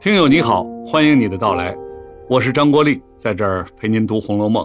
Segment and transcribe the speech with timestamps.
[0.00, 1.76] 听友你好，欢迎你的到来，
[2.28, 4.64] 我是张国立，在这儿陪您读《红楼梦》。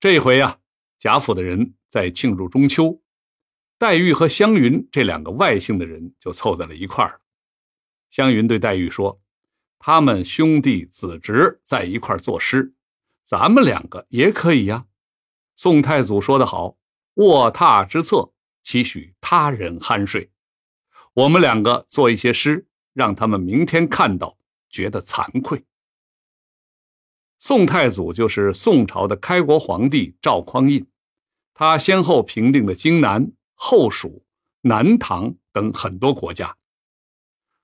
[0.00, 0.58] 这一回呀，
[0.98, 2.98] 贾府的人在庆祝中秋，
[3.76, 7.20] 黛玉和湘云这两个外姓的人就凑在了一块儿。
[8.08, 9.20] 湘云对黛玉说
[9.78, 12.72] ：“他们兄弟子侄在一块儿作诗，
[13.22, 14.86] 咱们两个也可以呀。”
[15.56, 16.78] 宋太祖说得好
[17.16, 20.30] ：“卧榻之侧，岂许他人酣睡？”
[21.12, 22.66] 我们两个做一些诗。
[22.92, 24.36] 让他们明天看到，
[24.68, 25.64] 觉得惭愧。
[27.38, 30.86] 宋太祖就是宋朝的开国皇帝赵匡胤，
[31.54, 34.24] 他先后平定了荆南、后蜀、
[34.60, 36.56] 南唐等很多国家。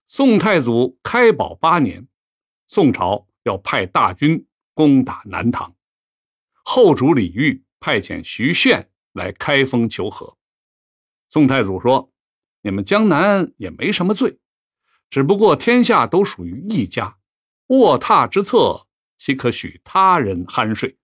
[0.07, 2.09] 宋太祖开宝八年，
[2.67, 5.77] 宋朝要派大军攻打南唐，
[6.65, 10.37] 后主李煜派遣徐铉来开封求和。
[11.31, 12.11] 宋太祖说
[12.63, 14.39] ：“你们江南也没什么罪。”
[15.11, 17.19] 只不过天下都属于一家，
[17.69, 20.99] 卧榻之侧，岂可许他人酣睡？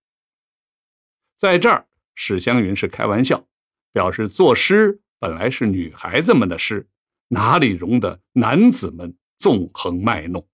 [1.38, 3.46] 在这儿，史湘云是开玩笑，
[3.92, 6.88] 表示作诗本来是女孩子们的事，
[7.28, 10.46] 哪里容得男子们纵横卖弄？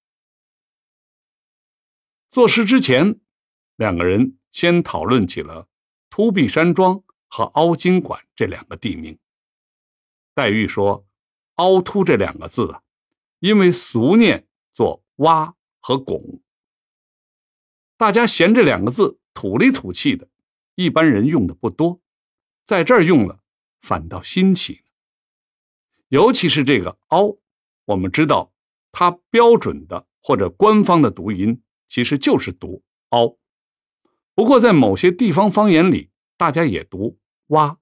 [2.29, 3.21] 作诗之前，
[3.77, 5.69] 两个人先讨论起了
[6.09, 9.19] 突壁山庄和凹晶馆这两个地名。
[10.35, 11.05] 黛玉说
[11.57, 12.83] ：“凹凸这两个字啊。”
[13.41, 16.41] 因为俗念做“挖”和“拱”，
[17.97, 20.29] 大家嫌这两个字土里土气的，
[20.75, 22.01] 一般人用的不多，
[22.67, 23.41] 在这儿用了
[23.81, 24.83] 反倒新奇
[26.09, 27.39] 尤其是这个“凹”，
[27.87, 28.53] 我们知道
[28.93, 33.39] 它标准的或者官方的读音其实就是读“凹”，
[34.37, 37.19] 不过在某些地方方言里，大家也读
[37.49, 37.79] “挖”，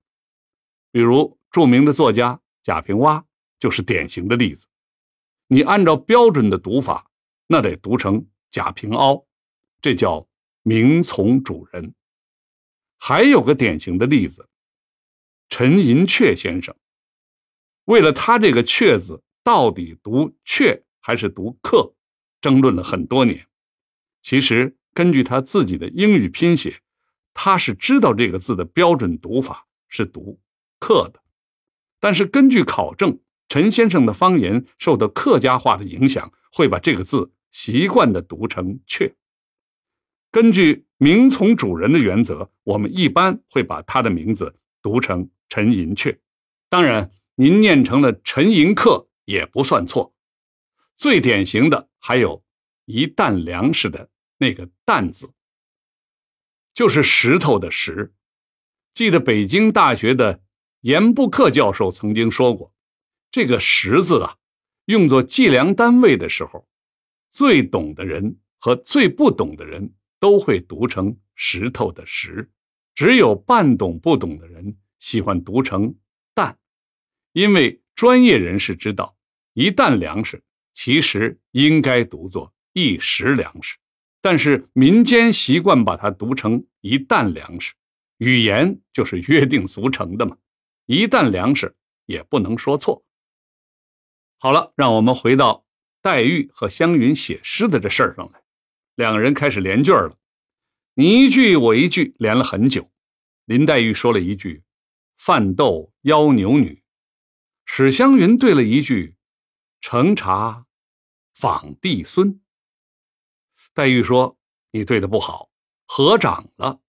[0.93, 3.27] 比如著名的作家贾平凹
[3.59, 4.68] 就是典型的例子。
[5.51, 7.11] 你按照标准的读法，
[7.47, 9.27] 那得读成贾平凹，
[9.81, 10.29] 这叫
[10.63, 11.95] 名从主人。
[12.99, 14.47] 还有个典型的例子，
[15.49, 16.77] 陈寅恪先生，
[17.85, 21.95] 为了他这个“恪”字到底读“阙”还是读“克”，
[22.43, 23.47] 争论了很多年。
[24.21, 26.83] 其实根据他自己的英语拼写，
[27.33, 30.39] 他是知道这个字的标准读法是读
[30.79, 31.23] “克”的，
[32.01, 33.19] 但是根据考证。
[33.49, 39.15] 陈先生的方言受到客家话的影响，会把这个字习惯地读成“阙”。
[40.31, 46.19] 根据名从主人的原则，我们一般会把他的名字读成陈寅恪。
[46.69, 50.15] 当然，您念成了陈寅恪也不算错。
[50.97, 52.45] 最典型的还有
[52.85, 55.33] 一担粮食的那个“担”字，
[56.75, 58.13] 就是石头的“石”。
[58.93, 60.43] 记得北京大学的
[60.83, 62.75] 严布克教授曾经说过。
[63.31, 64.37] 这个“石”字啊，
[64.87, 66.67] 用作计量单位的时候，
[67.31, 72.51] 最懂的人和最不懂的人都会读成石头的“石”，
[72.95, 75.95] 只有半懂不懂的人喜欢读成
[76.35, 76.59] “担”，
[77.33, 79.15] 因为专业人士知道，
[79.53, 83.77] 一担粮食其实应该读作一石粮食，
[84.23, 87.75] 但是民间习惯把它读成一担粮食，
[88.19, 90.37] 语言就是约定俗成的嘛，
[90.87, 93.05] 一担粮食也不能说错。
[94.41, 95.67] 好了，让我们回到
[96.01, 98.41] 黛玉和湘云写诗的这事儿上来。
[98.95, 100.17] 两个人开始连句了，
[100.95, 102.89] 你一句我一句，连了很久。
[103.47, 104.63] 林黛玉说了一句
[105.19, 106.85] “饭豆邀牛女”，
[107.67, 109.17] 史湘云对了一句
[109.81, 110.67] “乘茶
[111.35, 112.41] 访弟孙”。
[113.75, 114.39] 黛玉说
[114.71, 115.51] ：“你对的不好，
[115.85, 116.81] 合掌了。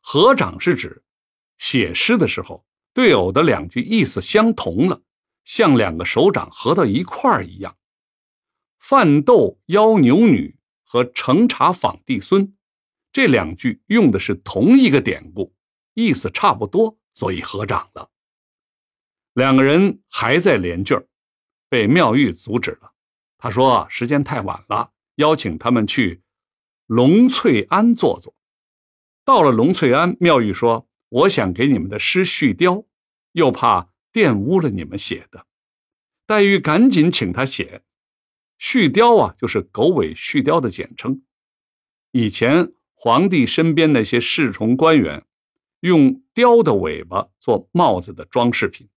[0.00, 1.04] 合掌是指
[1.58, 5.02] 写诗的时候，对偶的两句意思相同了。”
[5.46, 7.78] 像两个手掌合到一块儿一样
[8.80, 12.54] ，“饭豆邀牛女”和“乘茶访帝孙”
[13.12, 15.54] 这两句用的是同一个典故，
[15.94, 18.10] 意思差不多，所以合掌了。
[19.34, 21.06] 两个人还在连句儿，
[21.68, 22.92] 被妙玉阻止了。
[23.38, 26.22] 他说：“时间太晚了，邀请他们去
[26.86, 28.34] 龙翠庵坐坐。”
[29.24, 32.86] 到了龙翠庵，妙玉说：“我想给你们的诗续貂，
[33.30, 35.44] 又怕……”玷污了你们写的，
[36.24, 37.82] 黛玉赶紧请他写。
[38.56, 41.20] 续貂啊，就是狗尾续貂的简称。
[42.12, 45.26] 以前皇帝身边那些侍从官员，
[45.80, 48.88] 用貂的尾巴做帽子的装饰品。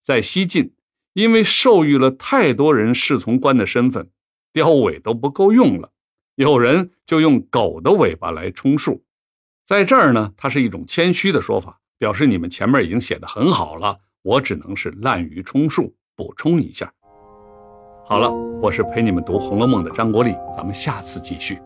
[0.00, 0.74] 在西晋，
[1.12, 4.08] 因为授予了太多人侍从官的身份，
[4.54, 5.92] 貂尾都不够用了，
[6.36, 9.04] 有人就用狗的尾巴来充数。
[9.66, 14.00] 在这儿呢，它是一种谦虚的说法，表示你们前面已经写的很好了。
[14.26, 16.92] 我只能是滥竽充数，补充一下。
[18.04, 18.28] 好了，
[18.60, 21.60] 我是陪你们读《红楼梦》的张国立，咱们下次继续。